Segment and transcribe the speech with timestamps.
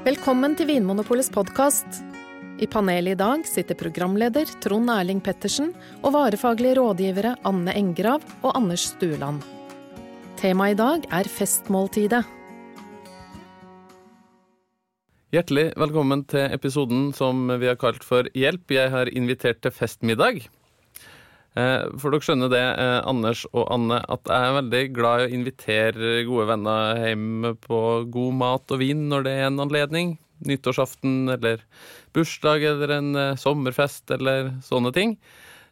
[0.00, 1.98] Velkommen til Vinmonopolets podkast.
[2.56, 8.54] I panelet i dag sitter programleder Trond Erling Pettersen og varefaglige rådgivere Anne Engrav og
[8.56, 9.42] Anders Stueland.
[10.40, 12.22] Temaet i dag er festmåltidet.
[15.36, 20.46] Hjertelig velkommen til episoden som vi har kalt for Hjelp, jeg har invitert til festmiddag.
[21.58, 25.26] Eh, for dere skjønner det, eh, Anders og Anne, at jeg er veldig glad i
[25.26, 27.80] å invitere gode venner hjem på
[28.14, 30.16] god mat og vin når det er en anledning.
[30.46, 31.64] Nyttårsaften eller
[32.14, 35.16] bursdag eller en eh, sommerfest eller sånne ting.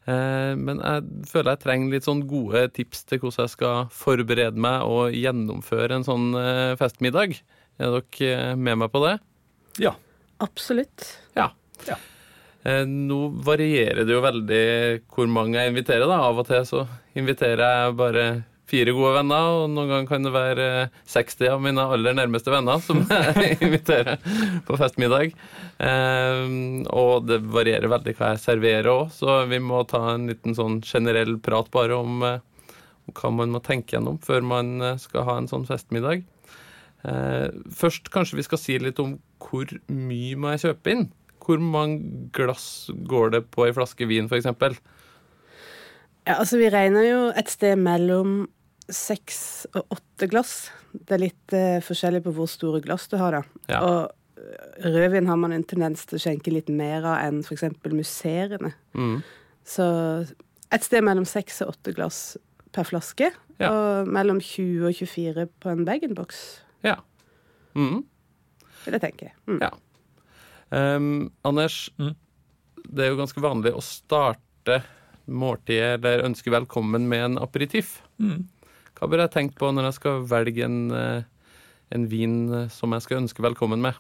[0.08, 4.86] Men jeg føler jeg trenger litt sånn gode tips til hvordan jeg skal forberede meg
[4.88, 6.30] og gjennomføre en sånn
[6.80, 7.34] festmiddag.
[7.76, 9.18] Er dere med meg på det?
[9.84, 9.92] Ja.
[10.40, 11.04] Absolutt.
[11.36, 11.50] Ja.
[11.84, 11.98] ja.
[12.68, 14.62] Eh, nå varierer det jo veldig
[15.14, 16.06] hvor mange jeg inviterer.
[16.08, 16.20] da.
[16.28, 16.84] Av og til så
[17.18, 18.28] inviterer jeg bare
[18.68, 20.66] fire gode venner, og noen ganger kan det være
[21.08, 24.18] 60 av mine aller nærmeste venner som jeg inviterer
[24.68, 25.32] på festmiddag.
[25.80, 26.42] Eh,
[26.92, 30.82] og det varierer veldig hva jeg serverer òg, så vi må ta en liten sånn
[30.84, 32.42] generell prat bare om, om eh,
[33.16, 36.26] hva man må tenke gjennom før man skal ha en sånn festmiddag.
[37.72, 41.06] Først kanskje vi skal si litt om hvor mye må jeg kjøpe inn?
[41.48, 44.50] Hvor mange glass går det på ei flaske vin, f.eks.?
[46.28, 48.42] Ja, altså vi regner jo et sted mellom
[48.92, 50.68] seks og åtte glass.
[50.92, 53.62] Det er litt uh, forskjellig på hvor store glass du har, da.
[53.72, 53.80] Ja.
[53.80, 57.64] Og eh, rødvin har man en tendens til å skjenke litt mer av enn f.eks.
[57.92, 58.74] musserende.
[58.92, 59.18] Mm.
[59.68, 59.88] Så
[60.68, 62.36] et sted mellom seks og åtte glass
[62.76, 63.32] per flaske.
[63.58, 63.72] Ja.
[63.72, 66.44] Og mellom 20 og 24 på en bag-in-box.
[66.84, 66.98] Ja.
[67.74, 68.04] Mm.
[68.84, 69.34] tenker jeg.
[69.48, 69.60] Mm.
[69.64, 69.72] Ja.
[70.70, 72.14] Um, Anders, mm.
[72.92, 74.82] det er jo ganske vanlig å starte
[75.28, 77.98] måltidet eller ønske velkommen med en aperitiff.
[78.20, 78.46] Mm.
[78.98, 81.26] Hva bør jeg tenke på når jeg skal velge en, eh,
[81.94, 83.98] en vin eh, som jeg skal ønske velkommen med?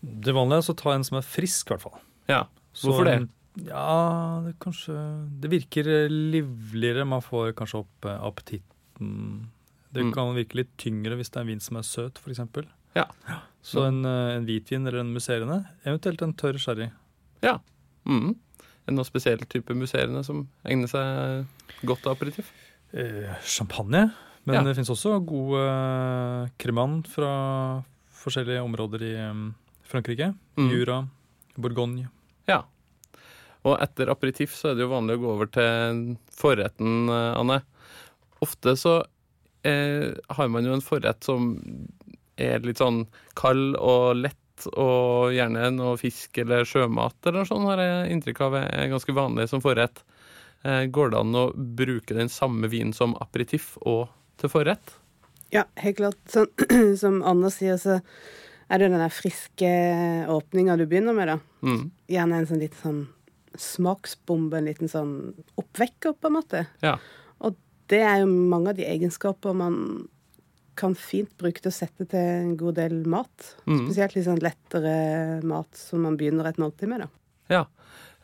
[0.00, 2.00] Det vanlige er å ta en som er frisk, i hvert fall.
[2.30, 2.46] Ja,
[2.80, 3.18] Hvorfor det?
[3.66, 4.94] Ja, det kanskje
[5.42, 7.04] Det virker livligere.
[7.04, 9.50] Man får kanskje opp eh, appetitten.
[9.90, 10.12] Det mm.
[10.14, 12.42] kan virke litt tyngre hvis det er en vin som er søt, f.eks.
[12.94, 13.06] Ja.
[13.62, 16.88] Så en, eh, en, hvitvin eller en musserende, eventuelt en tørr sherry.
[17.44, 17.58] Ja.
[18.08, 18.32] Mm.
[18.32, 22.50] Er det noen spesiell type musserende som egner seg godt til aperitiff?
[22.96, 24.08] Eh, champagne.
[24.48, 24.64] Men ja.
[24.64, 27.32] det fins også god eh, cremant fra
[28.20, 29.50] forskjellige områder i um,
[29.86, 30.32] Frankrike.
[30.58, 30.70] Mm.
[30.72, 30.98] Jura,
[31.60, 32.08] Bourgogne.
[32.48, 32.62] Ja.
[33.68, 37.60] Og etter aperitiff så er det jo vanlig å gå over til forretten, eh, Anne.
[38.40, 38.96] Ofte så
[39.68, 41.52] eh, har man jo en forrett som
[42.40, 43.04] er litt sånn
[43.38, 44.36] kald og lett,
[44.74, 49.14] og gjerne noe fisk eller sjømat eller noe sånt, har jeg inntrykk av er ganske
[49.16, 50.02] vanlig som forrett.
[50.62, 54.92] Eh, går det an å bruke den samme vinen som aperitiff og til forrett?
[55.54, 56.20] Ja, helt klart.
[56.30, 56.50] Sånn,
[57.02, 57.98] som Anders sier, så
[58.70, 59.70] er det den der friske
[60.30, 61.38] åpninga du begynner med, da.
[61.66, 61.88] Mm.
[62.12, 63.00] Gjerne en sånn liten sånn
[63.58, 65.14] smaksbombe, en liten sånn
[65.58, 66.64] oppvekker, på en måte.
[66.84, 66.94] Ja.
[67.42, 67.56] Og
[67.90, 69.80] det er jo mange av de egenskaper man
[70.80, 73.52] kan fint bruke til å sette til en god del mat.
[73.66, 73.84] Mm.
[73.84, 74.94] Spesielt litt sånn lettere
[75.46, 77.04] mat som man begynner et måltid med.
[77.04, 77.10] da.
[77.50, 77.64] Ja.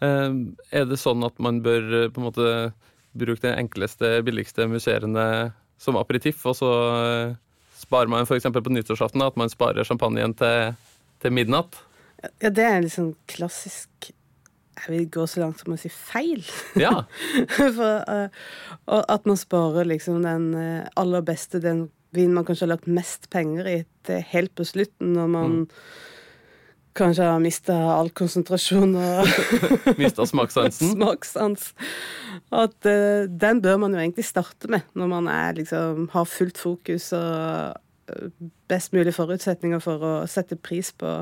[0.03, 2.49] Uh, er det sånn at man bør eh, på en måte
[3.17, 7.37] bruke den enkleste, billigste musserende som aperitiff, og så uh,
[7.81, 8.49] sparer man f.eks.
[8.53, 10.77] på nyttårsaften at man sparer champagnen til,
[11.25, 11.81] til midnatt?
[12.43, 14.13] Ja, det er en liksom klassisk
[14.77, 16.43] jeg vil gå så langt som å si feil.
[16.77, 17.07] Ja.
[17.57, 20.51] For, uh, at man sparer liksom den
[21.01, 25.15] aller beste, den vin man kanskje har lagt mest penger i til helt på slutten,
[25.17, 25.65] når man mm.
[26.97, 29.33] kanskje har mista all konsentrasjon og
[30.01, 30.93] Mista smakssansen?
[30.97, 31.73] Smakssans.
[32.55, 36.61] At uh, den bør man jo egentlig starte med når man er, liksom, har fullt
[36.61, 37.75] fokus og
[38.13, 38.31] uh,
[38.71, 41.19] best mulig forutsetninger for å sette pris på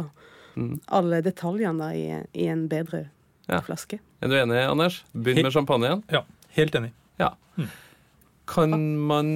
[0.57, 0.75] mm.
[0.93, 3.07] alle detaljene i, i, en bedre
[3.49, 3.61] ja.
[3.65, 4.01] flaske.
[4.21, 5.03] Er du enig, Anders?
[5.13, 6.05] Begynn med champagnen.
[6.13, 6.25] Ja,
[6.57, 6.93] helt enig.
[7.21, 7.35] Ja.
[7.57, 7.69] Mm.
[8.51, 9.35] Kan man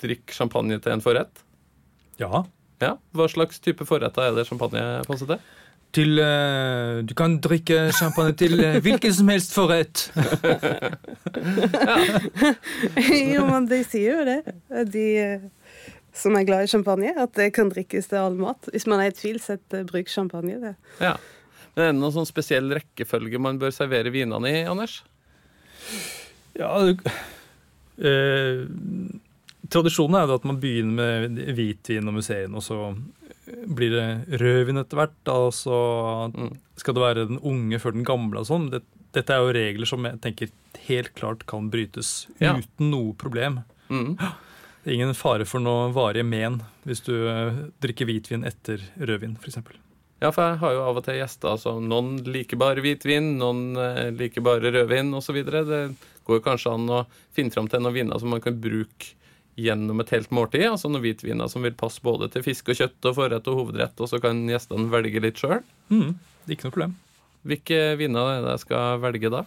[0.00, 1.44] drikke champagne til en forrett?
[2.20, 2.44] Ja.
[2.82, 2.94] ja.
[3.16, 5.44] Hva slags type forretter er det champagne passer til?
[5.94, 10.08] Til uh, Du kan drikke champagne til uh, hvilken som helst forrett.
[13.34, 14.40] jo, men de sier jo det.
[14.90, 15.46] De uh,
[16.14, 18.70] som er glad i champagne, at det kan drikkes til all mat.
[18.74, 20.58] Hvis man er i tvil, sett bruk champagne.
[20.62, 20.74] Det.
[21.02, 21.16] Ja.
[21.74, 25.00] Men Er det noen sånn spesiell rekkefølge man bør servere vinene i, Anders?
[26.54, 26.94] Ja, du,
[29.74, 32.92] Tradisjonen er jo at man begynner med hvitvin og museene, og så
[33.66, 35.32] blir det rødvin etter hvert.
[35.32, 35.78] Og så
[36.30, 36.52] mm.
[36.80, 38.68] skal det være den unge før den gamle og sånn.
[38.70, 40.52] Dette er jo regler som jeg tenker
[40.86, 42.54] helt klart kan brytes ja.
[42.54, 43.62] uten noe problem.
[43.90, 44.14] Mm.
[44.84, 49.38] Det er ingen fare for noe varige men hvis du eh, drikker hvitvin etter rødvin,
[49.40, 49.58] f.eks.
[50.20, 53.78] Ja, for jeg har jo av og til gjester som noen liker bare hvitvin, noen
[53.80, 55.40] eh, liker bare rødvin osv.
[55.44, 55.82] Det
[56.28, 57.02] går kanskje an å
[57.36, 59.16] finne fram til noen viner som man kan bruke
[59.60, 60.66] gjennom et helt måltid.
[60.70, 63.96] Altså noen hvitviner som vil passe både til fisk og kjøtt og forrett og hovedrett,
[64.00, 65.62] og så kan gjestene velge litt sjøl.
[65.92, 66.14] Mm,
[66.48, 66.94] ikke noe problem.
[67.44, 69.44] Hvilke viner er det jeg skal velge da?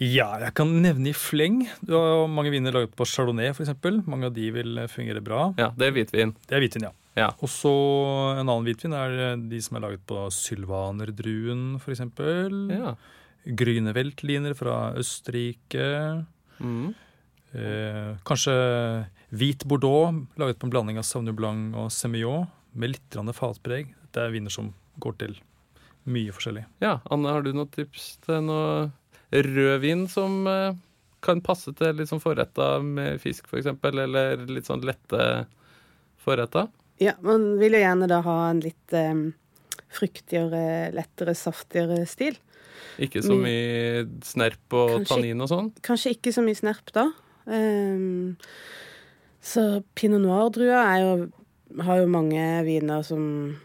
[0.00, 1.66] Ja, jeg kan nevne i fleng.
[1.84, 3.74] Du har mange viner laget på chardonnay f.eks.
[4.08, 5.50] Mange av de vil fungere bra.
[5.60, 6.32] Ja, Det er hvitvin.
[6.48, 6.94] Det er hvitvin, ja.
[7.18, 7.28] Ja.
[7.42, 7.72] Og så
[8.38, 12.00] en annen hvitvin er de som er laget på sylvanerdruen f.eks.
[12.72, 12.94] Ja.
[13.60, 15.90] Gryneveltliner fra Østerrike.
[16.64, 16.94] Mm.
[17.52, 18.54] Eh, kanskje
[19.32, 23.94] hvit bordeaux, laget på en blanding av Sauvignon Blanc og Semillon, med litt fatpreg.
[24.12, 25.36] Det er viner som går til
[26.10, 26.64] mye forskjellig.
[26.80, 27.00] ja.
[27.10, 28.90] Anne, har du noen tips til noe
[29.30, 30.72] rødvin som eh,
[31.22, 35.46] kan passe til litt sånn forretta med fisk, f.eks., eller litt sånn lette
[36.24, 36.66] forretta?
[37.00, 39.32] Ja, man vil jo gjerne da ha en litt um,
[39.94, 42.36] fruktigere, lettere, saftigere stil.
[43.00, 43.42] Ikke så Mm.
[43.44, 45.70] mye snerp og Kanskje- tannin og sånn?
[45.82, 47.06] Kanskje ikke så mye snerp da.
[47.46, 48.36] Ehm,
[49.42, 50.80] så pinot noir-drua
[51.86, 53.56] har jo mange viner som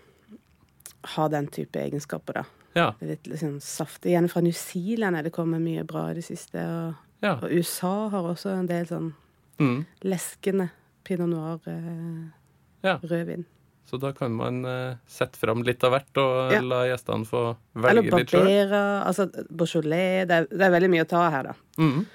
[1.16, 2.46] har den type egenskaper, da.
[2.76, 2.88] Ja.
[3.00, 4.12] Det er litt liksom saftig.
[4.14, 6.60] Gjerne fra New Zealand er det kommet mye bra i det siste.
[6.60, 7.38] Og, ja.
[7.38, 9.14] og USA har også en del sånn
[9.56, 9.86] Mm.
[10.04, 10.66] leskende
[11.08, 12.34] pinot noir-rødvin.
[12.84, 13.52] Ja.
[13.86, 18.10] Så da kan man eh, sette fram litt av hvert og la gjestene få velge
[18.10, 18.42] litt sjøl.
[18.42, 20.26] Barbera, altså Beaujolais.
[20.28, 21.54] Det er, det er veldig mye å ta her, da.
[21.78, 22.06] Mm.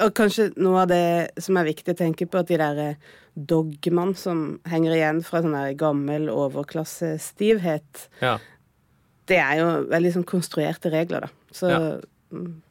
[0.00, 2.94] Og kanskje noe av det som er viktig å tenke på, at de der eh,
[3.34, 8.38] dogmene som henger igjen fra sånn der gammel overklassestivhet, Ja.
[9.26, 11.28] det er jo veldig sånn konstruerte regler, da.
[11.52, 12.00] Så Ja.
[12.32, 12.62] mm,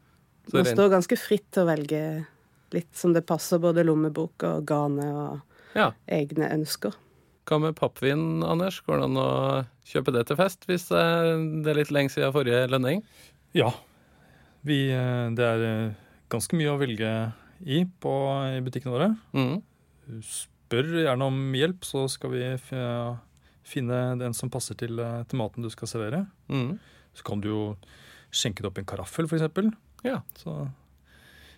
[0.49, 2.25] Så man står ganske fritt til å velge
[2.73, 5.41] litt som det passer både lommebok og gane og
[5.75, 5.91] ja.
[6.07, 6.93] egne ønsker.
[7.45, 8.81] Hva med pappvin, Anders?
[8.81, 12.33] Går det an å kjøpe det til fest hvis eh, det er litt lenge siden
[12.33, 13.03] forrige lønning?
[13.53, 13.71] Ja.
[14.63, 15.95] Vi, eh, det er
[16.33, 17.11] ganske mye å velge
[17.63, 18.13] i på,
[18.57, 19.11] i butikkene våre.
[19.37, 19.61] Mm.
[20.27, 22.43] Spør gjerne om hjelp, så skal vi
[23.63, 26.25] finne den som passer til, eh, til maten du skal servere.
[26.49, 26.79] Mm.
[27.15, 27.63] Så kan du jo
[28.33, 29.71] skjenke det opp i en karaffel, f.eks.
[30.03, 30.67] Ja, Så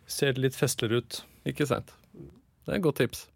[0.06, 1.24] ser det litt festligere ut.
[1.46, 1.94] ikke sant.
[2.66, 3.28] Det er et godt tips.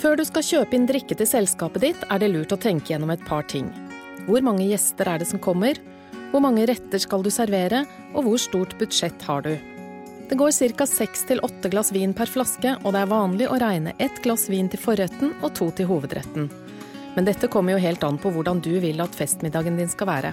[0.00, 3.12] Før du skal kjøpe inn drikke til selskapet ditt, er det lurt å tenke gjennom
[3.12, 3.68] et par ting.
[4.26, 5.76] Hvor mange gjester er det som kommer?
[6.32, 7.84] Hvor mange retter skal du servere?
[8.16, 9.52] Og hvor stort budsjett har du?
[10.28, 10.86] Det går ca.
[10.88, 14.46] seks til åtte glass vin per flaske, og det er vanlig å regne ett glass
[14.48, 16.46] vin til forretten og to til hovedretten.
[17.12, 20.30] Men dette kommer jo helt an på hvordan du vil at festmiddagen din skal være.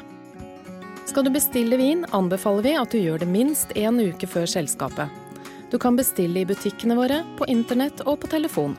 [1.10, 5.12] Skal du bestille vin, anbefaler vi at du gjør det minst én uke før selskapet.
[5.68, 8.78] Du kan bestille i butikkene våre, på internett og på telefon.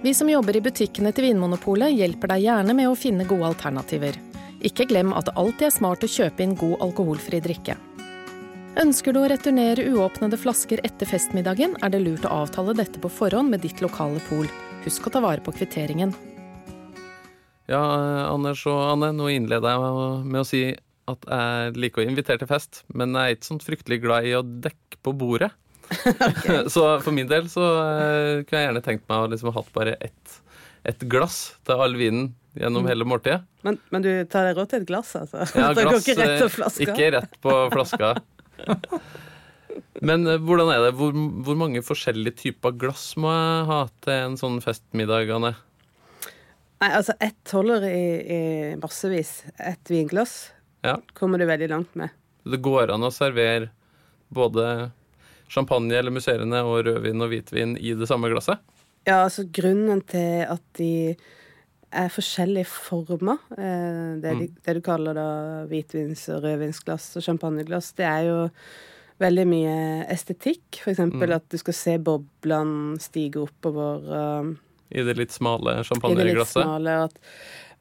[0.00, 4.16] Vi som jobber i butikkene til Vinmonopolet hjelper deg gjerne med å finne gode alternativer.
[4.66, 7.76] Ikke glem at det alltid er smart å kjøpe inn god alkoholfri drikke.
[8.78, 13.10] Ønsker du å returnere uåpnede flasker etter festmiddagen, er det lurt å avtale dette på
[13.10, 14.46] forhånd med ditt lokale pol.
[14.84, 16.14] Husk å ta vare på kvitteringen.
[17.68, 17.80] Ja,
[18.32, 20.62] Anders og Anne, nå innleder jeg med- å si
[21.08, 24.34] at jeg liker å invitere til fest, men jeg er ikke sånn fryktelig glad i
[24.34, 25.50] å dekke på bordet.
[26.74, 29.72] så for min del så eh, kunne jeg gjerne tenkt meg å liksom ha hatt
[29.72, 30.40] bare ett
[30.84, 33.42] et glass til all vinen gjennom hele måltidet.
[33.66, 35.46] Men, men du tar deg råd til et glass, altså?
[35.58, 36.84] Ja, glass, ikke rett eh?
[36.86, 38.12] Ikke rett på flaska.
[40.02, 40.92] Men eh, hvordan er det?
[40.98, 41.14] Hvor,
[41.46, 45.54] hvor mange forskjellige typer glass må jeg ha til en sånn festmiddag, Anne?
[46.78, 48.40] Nei, altså ett holder i, i
[48.78, 49.40] massevis.
[49.58, 50.52] Ett vinglass
[50.86, 50.98] Ja.
[51.18, 52.14] kommer du veldig langt med.
[52.46, 53.72] Det går an å servere
[54.30, 54.90] både
[55.50, 58.60] champagne eller musserende og rødvin og hvitvin i det samme glasset?
[59.06, 61.16] Ja, altså grunnen til at de
[61.88, 65.28] er forskjellige former, eh, det, de, det du kaller da
[65.70, 68.38] hvitvins- og rødvinsglass og champagneglass, det er jo
[69.22, 69.76] veldig mye
[70.12, 70.82] estetikk.
[70.82, 74.52] For eksempel at du skal se boblene stige oppover uh,
[74.94, 76.62] I det litt smale i det litt champagneglasset?
[76.68, 77.18] Og at,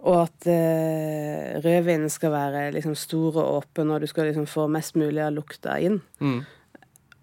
[0.08, 4.70] og at uh, rødvinen skal være liksom stor og åpen, og du skal liksom få
[4.72, 6.00] mest mulig av lukta inn.
[6.24, 6.42] Mm.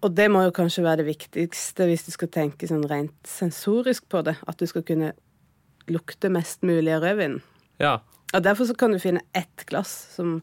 [0.05, 4.05] Og det må jo kanskje være det viktigste hvis du skal tenke sånn rent sensorisk
[4.11, 4.35] på det.
[4.45, 5.13] At du skal kunne
[5.89, 7.41] lukte mest mulig av rødvinen.
[7.81, 7.97] Ja.
[8.35, 10.37] Og derfor så kan du finne ett glass som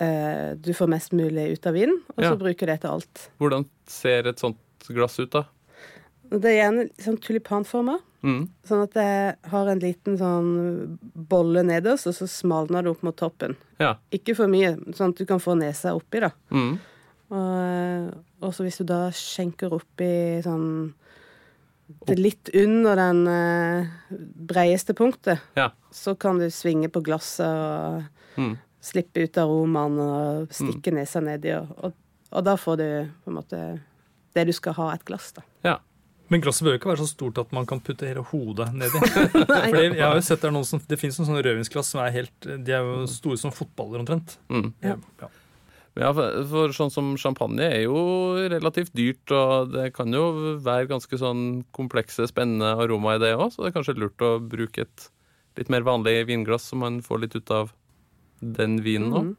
[0.00, 2.36] eh, du får mest mulig ut av vinen, og så Ja.
[2.40, 3.30] bruker det til alt.
[3.38, 4.56] Hvordan ser et sånt
[4.88, 5.44] glass ut, da?
[6.30, 8.48] Det er gjerne sånn tulipanforma, Mm.
[8.64, 13.16] sånn at det har en liten sånn bolle nederst, og så smalner det opp mot
[13.16, 13.56] toppen.
[13.78, 13.96] Ja.
[14.12, 16.30] Ikke for mye, sånn at du kan få nesa oppi, da.
[16.50, 16.78] Mm.
[17.30, 20.10] Og, og så hvis du da skjenker oppi
[20.44, 20.66] sånn
[22.06, 23.88] det er litt under den eh,
[24.46, 25.72] breieste punktet, Ja.
[25.90, 28.04] så kan du svinge på glasset og
[28.38, 28.52] Mm.
[28.80, 31.92] slippe ut aromaen og stikke nesa nedi, og, og,
[32.30, 32.84] og da får du
[33.24, 33.58] på en måte
[34.38, 35.42] det du skal ha, et glass, da.
[35.66, 35.76] ja.
[36.30, 39.00] Men glasset bør jo ikke være så stort at man kan putte hele hodet nedi.
[39.10, 42.04] Fordi jeg har jo sett Det, er noen som, det fins noen sånne rødvinsglass som
[42.04, 44.36] er helt De er jo store som fotballer omtrent.
[44.48, 44.68] Mm.
[44.86, 44.94] Ja.
[45.18, 45.28] Ja.
[45.98, 47.96] Ja, for, sånn som champagne er jo
[48.48, 53.50] relativt dyrt, og det kan jo være ganske sånn komplekse, spennende aromaer i det òg,
[53.52, 55.08] så det er kanskje lurt å bruke et
[55.58, 57.72] litt mer vanlig vinglass, så man får litt ut av
[58.40, 59.24] den vinen òg.
[59.24, 59.36] Mhm.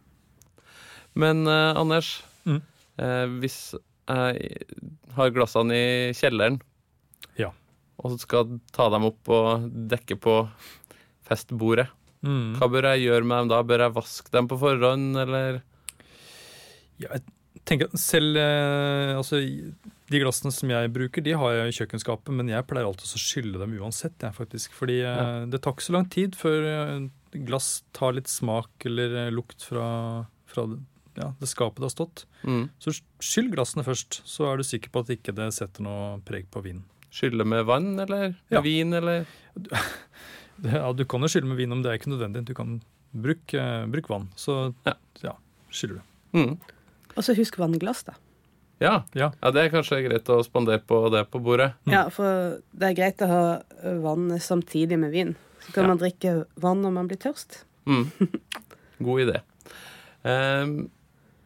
[1.15, 2.61] Men eh, Anders, Mm.
[2.97, 3.75] eh, hvis
[4.09, 4.65] jeg
[5.15, 6.59] har glassene i kjelleren,
[7.37, 7.51] Ja.
[7.99, 10.49] og så skal ta dem opp og dekke på
[11.27, 11.87] festbordet,
[12.23, 12.55] Mm.
[12.59, 13.63] hva bør jeg gjøre med dem da?
[13.63, 15.63] Bør jeg vaske dem på forhånd, eller?
[17.01, 19.39] Jeg tenker at selv eh, altså,
[20.11, 23.21] De glassene som jeg bruker, de har jeg i kjøkkenskapet, men jeg pleier alltid å
[23.21, 24.17] skylle dem uansett.
[24.19, 25.45] Jeg, faktisk, fordi eh, Ja.
[25.51, 27.09] det tar ikke så lang tid før eh,
[27.47, 30.65] glass tar litt smak eller lukt fra, fra
[31.15, 32.25] ja, det skapet det har stått.
[32.47, 32.65] Mm.
[32.79, 32.93] Så
[33.23, 36.63] skyll glassene først, så er du sikker på at ikke det setter noe preg på
[36.63, 36.83] vinen.
[37.11, 38.61] Skylle med vann, eller Ja.
[38.63, 39.25] vin, eller?
[40.61, 42.43] Ja, du kan jo skylle med vin, om det er ikke nødvendig.
[42.45, 42.75] Du kan
[43.11, 44.27] bruke bruk vann.
[44.37, 44.93] Så Ja.
[45.23, 45.33] ja,
[45.73, 46.37] skyller du.
[46.37, 46.59] Mm.
[47.15, 48.13] Og så husk vannglass, da.
[48.81, 49.03] Ja.
[49.13, 49.27] Ja.
[49.41, 51.73] ja, det er kanskje greit å spandere på det på bordet.
[51.85, 51.93] Mm.
[51.93, 53.41] Ja, for det er greit å ha
[54.01, 55.35] vann samtidig med vin.
[55.67, 55.91] Så kan Ja.
[55.93, 57.63] man drikke vann når man blir tørst.
[57.85, 58.07] Mm.
[59.05, 59.41] God idé.
[60.23, 60.89] Um,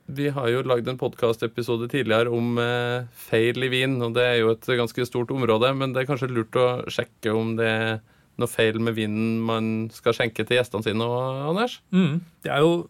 [0.07, 4.36] vi har jo lagd en podkastepisode tidligere om eh, feil i vin, og det er
[4.43, 7.95] jo et ganske stort område, men det er kanskje lurt å sjekke om det er
[8.38, 11.79] noe feil med vinen man skal skjenke til gjestene sine òg, Anders?
[11.95, 12.19] Mm.
[12.45, 12.86] Det er jo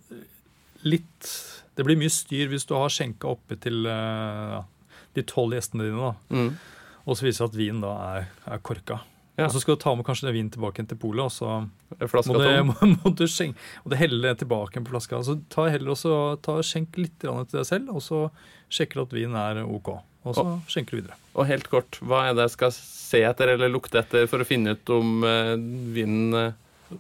[0.84, 1.30] litt
[1.76, 4.62] Det blir mye styr hvis du har skjenka oppe til eh, ja,
[5.16, 6.38] de tolv gjestene dine, da.
[6.38, 7.04] Mm.
[7.06, 9.02] og så viser det seg at vinen da er, er korka.
[9.36, 9.50] Ja.
[9.50, 12.08] Og så skal du ta med kanskje den vinen tilbake igjen til polet, og så
[12.08, 15.20] Flaska må, du, må, må du skjenke, og det helle tilbake på flaska.
[15.28, 16.16] Så ta heller også,
[16.46, 18.22] ta, skjenk litt til deg selv, og så
[18.72, 19.98] sjekker du at vinen er OK.
[20.26, 21.18] Og så skjenker du videre.
[21.36, 24.48] Og helt kort, hva er det jeg skal se etter eller lukte etter for å
[24.48, 25.52] finne ut om eh,
[25.94, 26.56] vinen eh,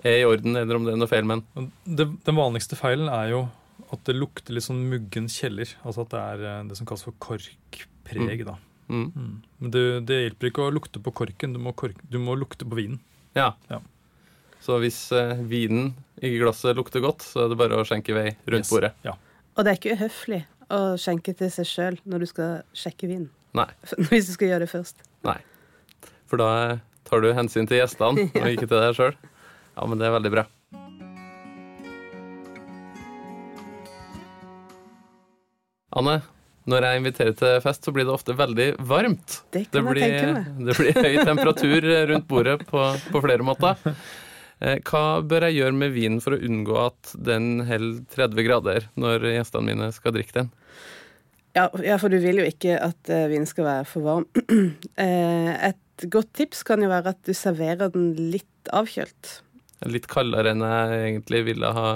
[0.05, 1.71] er i orden, eller om det er noe feil med den?
[2.27, 3.45] Den vanligste feilen er jo
[3.91, 5.69] at det lukter litt sånn muggen kjeller.
[5.83, 8.45] Altså at det er eh, det som kalles for korkpreg.
[8.47, 8.55] da.
[8.87, 9.07] Mm.
[9.15, 9.33] Mm.
[9.59, 12.67] Men det, det hjelper ikke å lukte på korken, du må, kork, du må lukte
[12.69, 12.99] på vinen.
[13.35, 13.53] Ja.
[13.71, 13.81] Ja.
[14.65, 15.93] Så hvis eh, vinen
[16.25, 18.71] i glasset lukter godt, så er det bare å skjenke i vei rundt Yes.
[18.73, 18.93] bordet.
[19.05, 19.15] Ja.
[19.55, 20.41] Og det er ikke uhøflig
[20.73, 23.29] å skjenke til seg sjøl når du skal sjekke vinen.
[23.55, 23.67] Nei.
[24.09, 25.03] Hvis du skal gjøre det først.
[25.27, 25.37] Nei.
[26.25, 26.49] For da
[27.05, 29.17] tar du hensyn til gjestene, og ikke til deg sjøl.
[29.75, 30.45] Ja, men det er veldig bra.
[35.95, 36.19] Anne,
[36.69, 39.39] når jeg inviterer til fest, så blir det ofte veldig varmt.
[39.53, 43.79] Det Det kan tenke blir, det blir høy temperatur rundt bordet på, på flere måter.
[44.63, 48.89] Eh, Hva bør jeg gjøre med vinen for å unngå at den holder 30 grader
[48.99, 50.51] når gjestene mine skal drikke den?
[51.55, 54.27] Ja, ja, for du vil jo ikke at uh, vinen skal være for varm.
[54.95, 59.31] Eh, et godt tips kan jo være at du serverer den litt avkjølt.
[59.91, 61.89] Litt kaldere enn jeg egentlig ville ha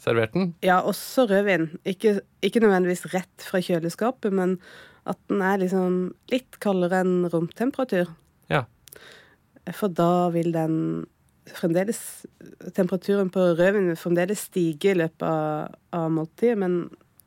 [0.00, 0.52] servert den?
[0.64, 1.68] Ja, også rødvin.
[1.88, 4.58] Ikke, ikke nødvendigvis rett fra kjøleskapet, men
[5.08, 6.00] at den er liksom
[6.32, 8.10] litt kaldere enn romtemperatur.
[8.52, 8.64] Ja.
[9.76, 10.76] For da vil den
[11.50, 12.00] fremdeles
[12.76, 16.82] Temperaturen på rødvin vil fremdeles stige i løpet av, av måltidet, men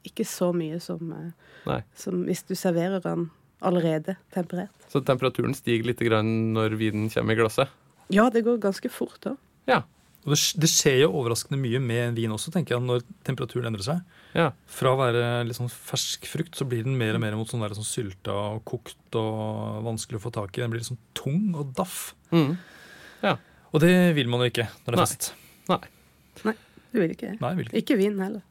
[0.07, 3.29] ikke så mye som, eh, som hvis du serverer den
[3.63, 4.75] allerede temperert.
[4.91, 7.71] Så temperaturen stiger litt grann når vinen kommer i glasset?
[8.13, 9.35] Ja, det går ganske fort da.
[9.69, 9.81] Ja.
[10.23, 13.83] Og det, det skjer jo overraskende mye med vin også, tenker jeg, når temperaturen endrer
[13.83, 14.03] seg.
[14.33, 14.45] Ja.
[14.71, 17.59] Fra å være litt sånn fersk frukt, så blir den mer og mer mot sånn,
[17.65, 20.61] der, sånn sylta og kokt og vanskelig å få tak i.
[20.63, 22.13] Den blir litt sånn tung og daff.
[22.31, 22.55] Mm.
[23.73, 25.29] Og det vil man jo ikke når det er fest.
[25.71, 25.79] Nei.
[26.45, 26.53] Nei.
[26.93, 27.37] Du vil ikke det.
[27.41, 27.79] Nei, vil ikke.
[27.81, 28.43] Ikke vin heller.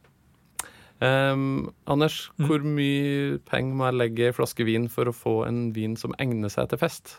[1.03, 2.47] Um, Anders, Mm.
[2.47, 5.97] hvor mye penger må jeg legge i en flaske vin for å få en vin
[5.99, 7.17] som egner seg til fest?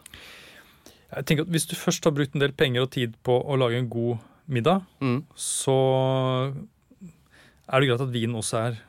[1.15, 3.57] Jeg tenker at Hvis du først har brukt en del penger og tid på å
[3.60, 5.23] lage en god middag, Mm.
[5.35, 5.75] så
[7.69, 8.79] er det greit at vinen også er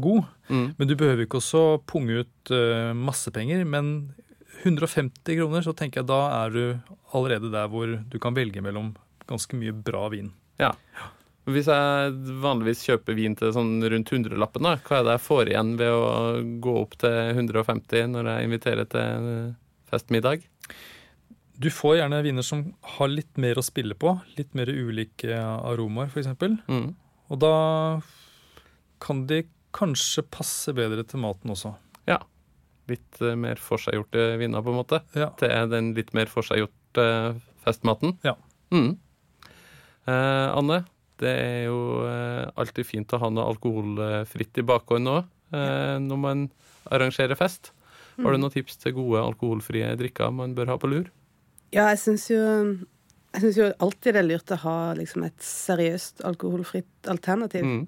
[0.00, 0.24] god.
[0.48, 0.66] Mm.
[0.78, 3.64] Men du behøver ikke også punge ut uh, masse penger.
[3.68, 4.12] Men
[4.64, 6.62] 150 kroner, så tenker jeg da er du
[7.16, 8.92] allerede der hvor du kan velge mellom
[9.30, 10.32] ganske mye bra vin.
[10.60, 10.72] Ja.
[11.50, 15.48] Hvis jeg vanligvis kjøper vin til sånn rundt hundrelappen, da, hva er det jeg får
[15.50, 16.10] igjen ved å
[16.62, 19.30] gå opp til 150 når jeg inviterer til
[19.90, 20.44] festmiddag?
[21.60, 22.62] Du får gjerne viner som
[22.96, 24.14] har litt mer å spille på.
[24.38, 26.30] Litt mer ulike aromaer, f.eks.
[26.70, 26.86] Mm.
[27.30, 27.52] Og da
[29.04, 29.42] kan de
[29.76, 31.74] kanskje passe bedre til maten også.
[32.08, 32.18] Ja.
[32.90, 35.28] litt eh, mer forseggjorte viner, på en måte, Ja.
[35.38, 37.04] til den litt mer forseggjorte
[37.62, 38.16] festmaten.
[38.26, 38.32] Ja.
[38.74, 38.96] Mm.
[40.08, 40.80] Eh, Anne,
[41.22, 45.20] det er jo eh, alltid fint å ha noe alkoholfritt i bakhånd òg
[45.54, 46.48] eh, når man
[46.90, 47.70] arrangerer fest.
[48.20, 51.06] Har du noen tips til gode alkoholfrie drikker man bør ha på lur?
[51.70, 52.40] Ja, jeg syns jo
[53.30, 57.62] jeg synes jo alltid det er lurt å ha liksom, et seriøst alkoholfritt alternativ.
[57.62, 57.84] Mm.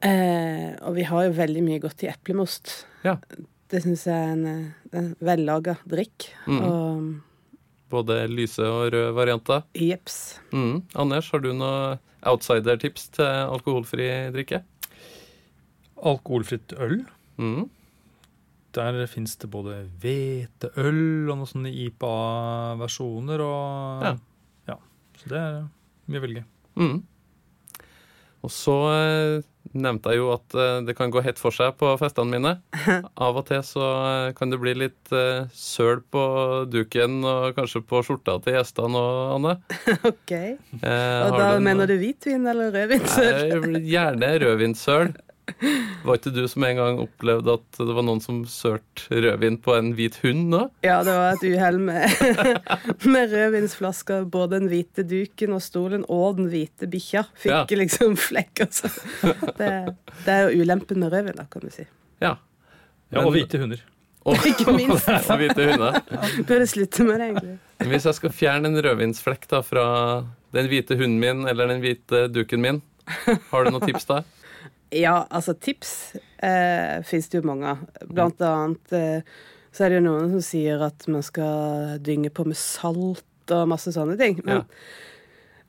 [0.00, 2.72] Eh, og vi har jo veldig mye godt i eplemost.
[3.06, 3.18] Ja.
[3.70, 6.30] Det syns jeg er en, en vellaga drikk.
[6.50, 6.62] Mm.
[6.66, 9.64] Og Både lyse og røde varianter.
[9.74, 10.40] jeps.
[10.54, 10.82] Mm.
[10.98, 14.62] Anders, har du noen outsider-tips til alkoholfri drikke?
[16.02, 17.00] Alkoholfritt øl.
[17.38, 17.68] Mm.
[18.76, 23.40] Der fins det både hveteøl og noen sånne IPA-versjoner.
[23.44, 24.14] Og Ja.
[24.70, 24.76] ja.
[25.18, 25.62] Så det er
[26.10, 26.44] mye å velge.
[26.78, 26.98] Mm.
[28.40, 29.42] Og så eh,
[29.76, 32.52] nevnte jeg jo at eh, det kan gå hett for seg på festene mine.
[33.20, 35.12] Av og til så eh, kan det bli litt
[35.52, 36.22] søl på
[36.72, 39.56] duken og kanskje på skjorta til gjestene og Anne.
[40.12, 40.32] OK.
[40.32, 43.76] Eh, Og da du mener du hvitvin eller rødvinsøl?
[43.84, 45.12] Gjerne rødvinssøl.
[46.04, 49.74] Var ikke du som en gang opplevde at det var noen som sølte rødvin på
[49.76, 50.62] en hvit hund nå?
[50.86, 52.08] Ja, det var et uhell med,
[53.14, 54.24] med rødvinsflasker.
[54.32, 57.62] Både den hvite duken og stolen og den hvite bikkja fikk Ja.
[57.82, 58.70] liksom flekker.
[58.72, 58.88] Så
[59.58, 59.70] det,
[60.24, 61.86] det er jo ulempen med rødvin, da, kan du si.
[62.22, 62.36] Ja.
[63.10, 63.80] Ja, og hvite hunder.
[64.28, 65.08] Og, Ikke minst.
[65.32, 66.00] og hvite hunder.
[66.46, 67.56] Burde slutte med det, egentlig.
[67.90, 69.86] Hvis jeg skal fjerne en rødvinsflekk da fra
[70.54, 72.82] den hvite hunden min eller den hvite duken min,
[73.50, 74.20] har du noen tips da?
[74.90, 77.84] Ja, altså tips eh, finnes det jo mange av.
[78.10, 79.36] Blant annet eh,
[79.70, 83.70] så er det jo noen som sier at man skal dynge på med salt og
[83.70, 84.40] masse sånne ting.
[84.42, 84.64] Men Ja.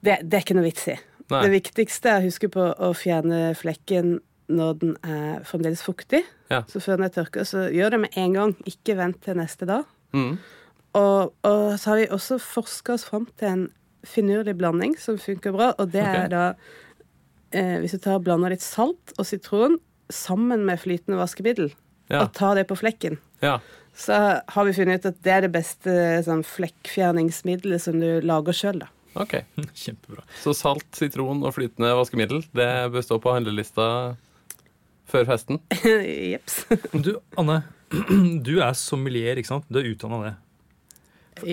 [0.01, 0.97] det, det er ikke noe vits i.
[1.31, 1.43] Nei.
[1.45, 4.17] Det viktigste er å huske på å fjerne flekken
[4.51, 6.23] når den er fremdeles fuktig.
[6.51, 6.63] Ja.
[6.67, 8.55] Så før den er tørka, så gjør det med en gang.
[8.67, 9.85] Ikke vent til neste dag.
[10.17, 10.33] Mm.
[10.99, 13.67] Og, og så har vi også forska oss fram til en
[14.03, 16.23] finurlig blanding som funker bra, og det okay.
[16.25, 16.43] er da
[17.51, 19.77] eh, Hvis du tar og blander litt salt og sitron
[20.11, 21.71] sammen med flytende vaskemiddel,
[22.11, 22.25] Ja.
[22.25, 23.59] og tar det på flekken, ja.
[23.95, 25.93] så har vi funnet ut at det er det beste
[26.25, 28.89] sånn, flekkfjerningsmiddelet som du lager sjøl, da.
[29.15, 29.37] Ok.
[29.83, 30.23] Kjempebra.
[30.43, 33.87] Så salt, sitron og flytende vaskemiddel, det bør stå på handlelista
[35.11, 35.59] før festen.
[36.31, 36.61] Jeps.
[36.95, 37.61] Du, Anne,
[38.47, 39.65] du er sommelier, ikke sant?
[39.71, 40.35] Du er utdanna det.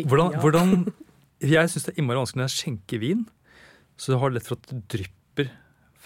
[0.07, 0.41] Hvordan, Ja.
[0.43, 0.93] hvordan
[1.41, 3.21] Jeg syns det er innmari vanskelig når jeg skjenker vin.
[3.99, 5.51] Så du har lett for at det drypper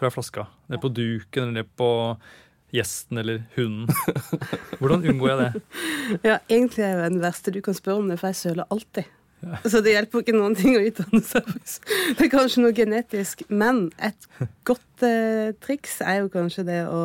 [0.02, 0.46] fra flaska.
[0.72, 1.90] Ned på duken eller ned på
[2.72, 3.88] gjesten eller hunden.
[4.80, 5.64] Hvordan unngår jeg det?
[6.24, 9.10] Ja, egentlig er det den verste du kan spørre om det, for jeg søler alltid.
[9.66, 11.48] Så det hjelper ikke noen ting å utdanne seg.
[12.14, 13.42] Det er kanskje noe genetisk.
[13.50, 14.28] Men et
[14.68, 17.02] godt eh, triks er jo kanskje det å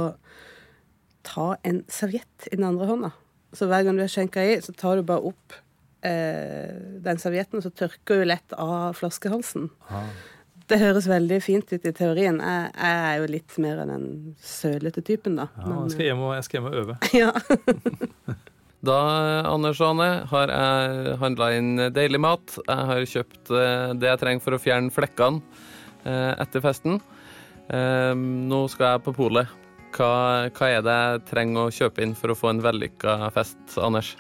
[1.28, 3.12] ta en serviett i den andre hånda.
[3.58, 5.58] Så hver gang du har skjenka i, så tar du bare opp
[6.06, 6.70] eh,
[7.04, 9.72] den servietten, og så tørker du lett av flaskehalsen.
[10.68, 12.42] Det høres veldig fint ut i teorien.
[12.44, 14.08] Jeg, jeg er jo litt mer av den
[14.44, 15.46] sølete typen, da.
[15.56, 16.98] Ja, Men, jeg, skal hjem og, jeg skal hjem og øve.
[17.22, 17.32] ja.
[18.88, 18.96] Da,
[19.50, 22.54] Anders og Anne, har jeg handla inn deilig mat.
[22.62, 25.42] Jeg har kjøpt eh, det jeg trenger for å fjerne flekkene
[26.06, 27.00] eh, etter festen.
[27.74, 29.50] Eh, Nå skal jeg på polet.
[29.98, 30.12] Hva,
[30.54, 34.14] hva er det jeg trenger å kjøpe inn for å få en vellykka fest, Anders?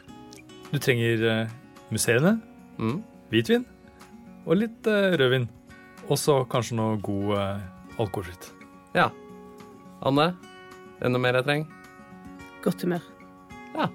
[0.73, 1.47] Du trenger
[1.93, 2.39] museene,
[2.81, 2.97] Mm?
[3.31, 3.63] hvitvin
[4.45, 5.47] og litt rødvin.
[6.07, 8.49] Og så kanskje noe god eh, alkoholfritt.
[8.95, 9.09] Ja.
[10.07, 10.31] Anne,
[10.97, 11.93] er det noe mer jeg trenger?
[12.63, 13.05] Godt humør.
[13.75, 13.89] Ja.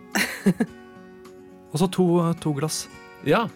[1.72, 2.07] Og så to,
[2.42, 2.85] to glass.
[3.25, 3.46] Ja.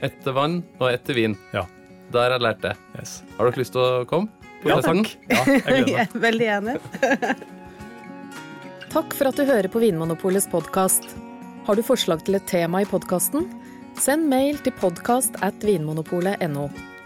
[0.00, 1.34] Ett til vann og ett til vin.
[1.52, 1.66] Ja.
[2.10, 2.72] Der har jeg lært det.
[2.96, 3.18] Yes.
[3.36, 4.32] Har dere lyst til å komme?
[4.62, 5.10] på Ja, takk.
[5.30, 6.14] Ja, jeg gleder meg.
[6.26, 6.76] Veldig gjerne.
[8.94, 11.06] Takk for at du hører på Vinmonopolets podkast.
[11.68, 13.46] Har du forslag til et tema i podkasten?
[14.00, 16.68] Send mail til podkast at vinmonopolet.no.